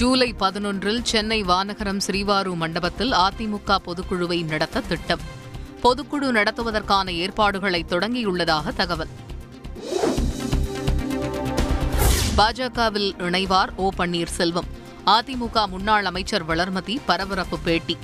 ஜூலை 0.00 0.34
பதினொன்றில் 0.40 1.02
சென்னை 1.02 1.42
வானகரம் 1.42 2.00
ஸ்ரீவாரு 2.06 2.54
மண்டபத்தில் 2.54 3.10
அதிமுக 3.10 3.76
பொதுக்குழுவை 3.86 4.44
நடத்த 4.44 4.80
திட்டம். 4.80 5.20
பொதுக்குழு 5.82 6.30
நடத்துவதற்கான 6.30 7.12
ஏற்பாடுகளை 7.12 7.84
தொடங்கியுள்ளதாக 7.88 8.74
தகவல். 8.74 9.08
பாஜகவில் 12.36 13.22
இணைவார் 13.22 13.74
ஓ 13.76 13.90
பன்னீர்செல்வம். 13.98 14.68
அதிமுக 15.06 15.68
முன்னாள் 15.68 16.04
அமைச்சர் 16.04 16.46
வளர்மதி 16.46 16.96
பரபரப்பு 17.06 17.58
பேட்டி. 17.58 17.96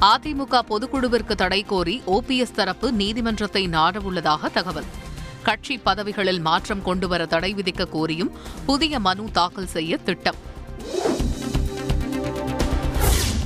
அதிமுக 0.00 0.62
பொதுக்குழுவிற்கு 0.68 1.34
தடை 1.34 1.62
கோரி 1.62 2.02
ஓபிஎஸ் 2.06 2.54
தரப்பு 2.54 2.92
நீதிமன்றத்தை 2.92 3.68
நாடவுள்ளதாக 3.68 4.52
தகவல். 4.52 4.84
கட்சி 5.42 5.78
பதவிகளில் 5.78 6.40
மாற்றம் 6.40 6.82
கொண்டுவர 6.82 7.26
தடை 7.26 7.54
விதிக்க 7.54 7.86
கோரியும் 7.88 8.30
புதிய 8.66 9.00
மனு 9.00 9.24
தாக்கல் 9.32 9.66
செய்ய 9.66 9.96
திட்டம். 9.96 10.34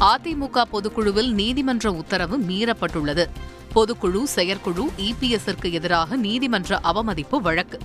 அதிமுக 0.01 0.62
பொதுக்குழுவில் 0.73 1.33
நீதிமன்ற 1.33 1.93
உத்தரவு 1.93 2.39
மீறப்பட்டுள்ளது. 2.39 3.29
பொதுக்குழு 3.75 4.23
செயற்குழு 4.23 4.91
இபிஎஸ்ற்கு 4.97 5.73
எதிராக 5.73 6.17
நீதிமன்ற 6.17 6.79
அவமதிப்பு 6.79 7.41
வழக்கு. 7.41 7.79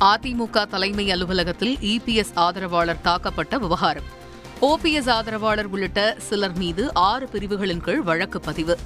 அதிமுக 0.00 0.66
தலைமை 0.66 1.10
அலுவலகத்தில் 1.10 1.76
இபிஎஸ் 1.76 2.34
ஆதரவாளர் 2.34 3.00
தாக்கப்பட்ட 3.04 3.58
விவகாரம். 3.58 4.22
ஓபிஎஸ் 4.62 5.10
ஆதரவாளர் 5.10 5.66
உள்ளிட்ட 5.66 6.16
சிலர் 6.18 6.56
மீது 6.56 6.94
ஆறு 6.94 7.28
பிரிவுகளின் 7.28 7.80
கீழ் 7.80 8.00
வழக்கு 8.00 8.40
பதிவு. 8.40 8.78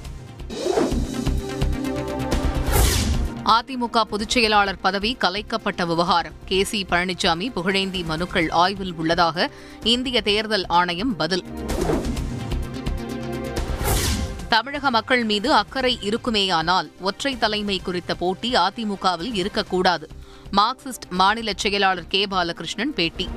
அதிமுக 3.49 4.01
பொதுச் 4.01 4.29
செயலாளர் 4.29 4.81
பதவி 4.81 5.17
கலைக்கப்பட்ட 5.19 5.87
விவகாரம். 5.87 6.33
கே 6.45 6.65
சி 6.65 6.87
பழனிசாமி 6.91 7.53
புகழேந்தி 7.53 8.05
மனுக்கள் 8.05 8.51
ஆய்வில் 8.51 8.95
உள்ளதாக 8.95 9.51
இந்திய 9.83 10.21
தேர்தல் 10.23 10.67
ஆணையம் 10.67 11.17
பதில். 11.17 11.45
தமிழக 14.49 14.91
மக்கள் 14.91 15.25
மீது 15.25 15.53
அக்கறை 15.53 15.99
இருக்குமேயானால் 16.03 16.91
ஒற்றை 17.01 17.39
தலைமை 17.39 17.81
குறித்த 17.81 18.15
போட்டி 18.15 18.53
அதிமுகவில் 18.53 19.35
இருக்கக்கூடாது. 19.35 20.09
மார்க்சிஸ்ட் 20.53 21.11
மாநில 21.11 21.53
செயலாளர் 21.57 22.07
கே 22.07 22.27
பாலகிருஷ்ணன் 22.27 22.95
பேட்டி. 22.95 23.29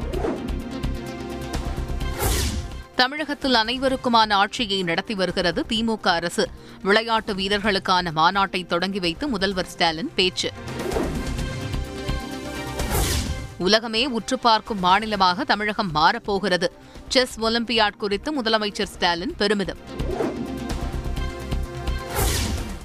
தமிழகத்தில் 3.01 3.53
அனைவருக்குமான 3.53 4.33
ஆட்சியை 4.33 4.83
நடத்தி 4.83 5.13
வருகிறது 5.13 5.65
திமுக 5.69 6.07
அரசு. 6.07 6.49
விளையாட்டு 6.83 7.33
வீரர்களுக்கான 7.33 8.11
மாநாட்டை 8.15 8.65
தொடங்கி 8.65 8.99
வைத்து 8.99 9.27
முதல்வர் 9.27 9.65
ஸ்டாலின் 9.65 10.11
பேச்சு. 10.15 10.51
உலகமே 13.57 14.05
உற்று 14.05 14.39
பார்க்கும் 14.39 14.79
மாநிலமாக 14.79 15.43
தமிழகம் 15.43 15.95
மாறப்போகிறது. 15.95 16.67
செஸ் 17.07 17.39
ஒலிம்பியாட் 17.39 17.97
குறித்து 17.97 18.41
முதலமைச்சர் 18.41 18.91
ஸ்டாலின் 18.93 19.35
பெருமிதம். 19.35 19.77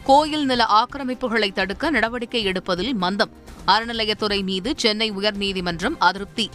கோயில் 0.05 0.45
நில 0.45 0.67
ஆக்கிரமிப்புகளை 0.71 1.53
தடுக்க 1.53 1.91
நடவடிக்கை 1.91 2.45
எடுப்பதில் 2.45 2.97
மந்தம். 3.01 3.33
அறநிலையத்துறை 3.67 4.43
மீது 4.43 4.73
சென்னை 4.77 5.13
உயர்நீதிமன்றம் 5.13 5.97
அதிருப்தி. 5.99 6.51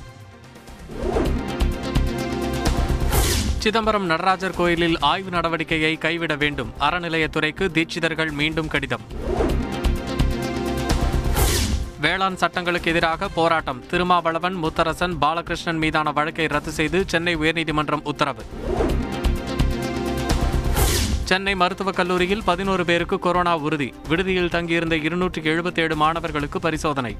சிதம்பரம் 3.61 4.05
நடராஜர் 4.05 4.55
கோயிலில் 4.55 4.99
ஆய்வு 4.99 5.29
நடவடிக்கையை 5.29 5.97
கைவிட 5.97 6.35
வேண்டும். 6.35 6.73
அறநிலையத்துறைக்கு 6.79 7.67
தீட்சிதர்கள் 7.73 8.31
மீண்டும் 8.31 8.67
கடிதம். 8.67 9.01
வேளாண் 12.01 12.35
சட்டங்களுக்கு 12.35 12.91
எதிராக 12.91 13.27
போராட்டம். 13.27 13.85
திருமாவளவன் 13.89 14.63
முத்தரசன் 14.63 15.17
பாலகிருஷ்ணன் 15.21 15.77
மீதான 15.77 16.11
வழக்கை 16.11 16.45
ரத்து 16.45 16.71
செய்து 16.71 17.03
சென்னை 17.07 17.35
உயர்நீதிமன்றம் 17.35 18.03
உத்தரவு. 18.03 18.43
சென்னை 21.23 21.55
மருத்துவக் 21.55 21.95
கல்லூரியில் 21.95 22.43
பதினோரு 22.43 22.85
பேருக்கு 22.85 23.19
கொரோனா 23.19 23.57
உறுதி. 23.57 23.93
விடுதியில் 24.07 24.49
தங்கியிருந்த 24.49 24.97
இருநூற்றி 24.97 25.41
எழுபத்தேழு 25.41 25.95
மாணவர்களுக்கு 25.95 26.59
பரிசோதனை. 26.59 27.17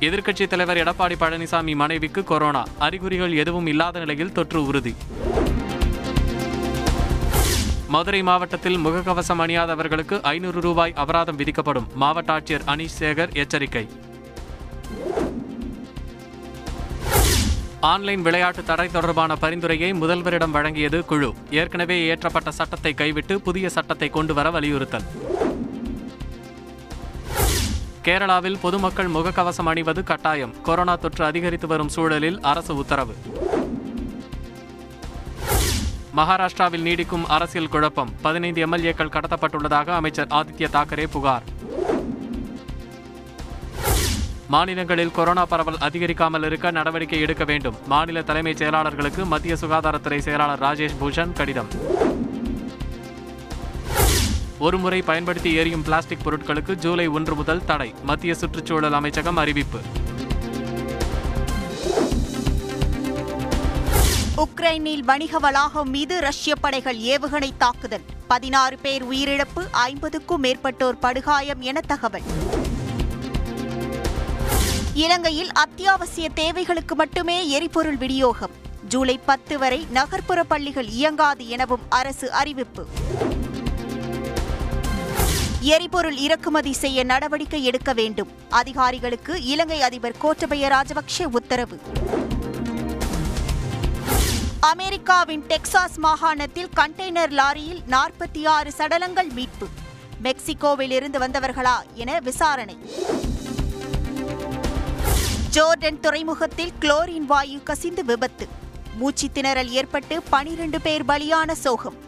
எதிர்க்கட்சித் 0.00 0.46
தலைவர் 0.46 0.76
எடப்பாடி 0.76 1.14
பழனிசாமி 1.20 1.74
மனைவிக்கு 1.74 2.24
கொரோனா. 2.24 2.64
அறிகுறிகள் 2.78 3.36
எதுவும் 3.36 3.66
இல்லாத 3.66 3.98
நிலையில் 3.98 4.32
தொற்று 4.32 4.66
உறுதி. 4.66 4.94
மதுரை 7.88 8.22
மாவட்டத்தில் 8.22 8.78
முகக்கவசம் 8.78 9.38
அணியாதவர்களுக்கு 9.38 10.22
ஐநூறு 10.22 10.60
ரூபாய் 10.60 10.92
அபராதம் 10.94 11.36
விதிக்கப்படும். 11.36 11.86
மாவட்ட 11.94 12.38
ஆட்சியர் 12.38 12.62
அனீஷ் 12.66 12.96
சேகர் 12.98 13.34
எச்சரிக்கை. 13.34 13.88
ஆன்லைன் 17.80 18.22
விளையாட்டு 18.22 18.64
தடை 18.64 18.88
தொடர்பான 18.88 19.36
பரிந்துரையை 19.36 19.92
முதல்வரிடம் 19.92 20.54
வழங்கியது 20.54 21.04
குழு. 21.04 21.34
ஏற்கனவே 21.50 22.08
இயற்றப்பட்ட 22.08 22.48
சட்டத்தை 22.48 22.94
கைவிட்டு 22.94 23.40
புதிய 23.40 23.68
சட்டத்தை 23.68 24.10
கொண்டு 24.10 24.34
வர 24.34 24.50
வலியுறுத்தல். 24.50 25.02
கேரளாவில் 28.06 28.58
பொதுமக்கள் 28.60 29.10
முகக்கவசம் 29.10 29.64
அணிவது 29.64 30.02
கட்டாயம். 30.02 30.62
கொரோனா 30.62 30.96
தொற்று 30.96 31.24
அதிகரித்து 31.24 31.66
வரும் 31.66 31.88
சூழலில் 31.88 32.40
அரசு 32.40 32.76
உத்தரவு. 32.76 33.14
மகாராஷ்டிராவில் 36.16 36.82
நீடிக்கும் 36.82 37.24
அரசியல் 37.28 37.68
குழப்பம். 37.68 38.12
பதினைந்து 38.22 38.66
எம்எல்ஏக்கள் 38.66 39.10
கடத்தப்பட்டுள்ளதாக 39.10 39.88
அமைச்சர் 39.88 40.26
ஆதித்ய 40.26 40.68
தாக்கரே 40.72 41.06
புகார். 41.06 41.42
மாநிலங்களில் 44.48 45.10
கொரோனா 45.10 45.46
பரவல் 45.46 45.76
அதிகரிக்காமல் 45.76 46.44
இருக்க 46.44 46.70
நடவடிக்கை 46.70 47.20
எடுக்க 47.20 47.44
வேண்டும். 47.44 47.74
மாநில 47.86 48.22
தலைமைச் 48.22 48.62
செயலாளர்களுக்கு 48.62 49.24
மத்திய 49.24 49.54
சுகாதாரத்துறை 49.54 50.18
செயலாளர் 50.18 50.60
ராஜேஷ் 50.60 50.96
பூஷன் 51.00 51.32
கடிதம். 51.32 51.66
ஒருமுறை 54.58 55.02
பயன்படுத்தி 55.02 55.52
எரியும் 55.52 55.82
பிளாஸ்டிக் 55.82 56.18
பொருட்களுக்கு 56.24 56.74
ஜூலை 56.74 57.06
ஒன்று 57.06 57.34
முதல் 57.34 57.64
தடை 57.64 57.94
மத்திய 58.02 58.34
சுற்றுச்சூழல் 58.34 58.92
அமைச்சகம் 58.92 59.36
அறிவிப்பு. 59.36 59.78
உக்ரைனில் 64.36 64.98
வணிக 64.98 65.38
வளாகம் 65.38 65.90
மீது 65.90 66.20
ரஷ்ய 66.20 66.54
படைகள் 66.54 66.98
ஏவுகணை 66.98 67.50
தாக்குதல். 67.58 68.00
பதினாறு 68.26 68.78
பேர் 68.78 69.04
உயிரிழப்பு 69.04 69.70
ஐம்பதுக்கும் 69.70 70.44
மேற்பட்டோர் 70.44 70.98
படுகாயம் 71.00 71.60
என 71.60 71.80
தகவல். 71.80 72.22
இலங்கையில் 74.94 75.52
அத்தியாவசிய 75.52 76.28
தேவைகளுக்கு 76.28 76.94
மட்டுமே 76.94 77.48
எரிபொருள் 77.48 77.96
விநியோகம். 77.96 78.50
ஜூலை 78.88 79.20
பத்து 79.26 79.58
வரை 79.58 79.86
நகர்ப்புற 79.90 80.44
பள்ளிகள் 80.44 80.88
இயங்காது 80.88 81.48
எனவும் 81.48 81.80
அரசு 81.88 82.32
அறிவிப்பு. 82.32 82.86
எரிபொருள் 85.66 86.16
இறக்குமதி 86.16 86.72
செய்ய 86.72 87.04
நடவடிக்கை 87.04 87.64
எடுக்க 87.64 87.92
வேண்டும். 87.92 88.30
அதிகாரிகளுக்கு 88.48 89.42
இலங்கை 89.42 89.82
அதிபர் 89.82 90.14
கோட்டபய 90.22 90.68
ராஜபக்ஷ 90.68 91.24
உத்தரவு. 91.30 91.80
அமெரிக்காவின் 94.60 95.44
டெக்சாஸ் 95.48 95.96
மாகாணத்தில் 95.96 96.68
கண்டெய்னர் 96.76 97.40
லாரியில் 97.40 97.82
நாற்பத்தி 97.90 98.46
ஆறு 98.46 98.72
சடலங்கள் 98.78 99.28
மீட்பு. 99.28 99.68
மெக்சிகோவில் 100.22 100.90
இருந்து 100.90 101.18
வந்தவர்களா 101.18 101.76
என 101.94 102.20
விசாரணை. 102.20 102.76
ஜோர்டன் 105.52 106.00
துறைமுகத்தில் 106.00 106.72
குளோரின் 106.80 107.26
வாயு 107.26 107.62
கசிந்து 107.62 108.04
விபத்து. 108.04 108.48
மூச்சு 108.96 109.28
திணறல் 109.34 109.68
ஏற்பட்டு 109.68 110.22
பனிரெண்டு 110.22 110.80
பேர் 110.80 111.04
பலியான 111.04 111.52
சோகம். 111.52 112.04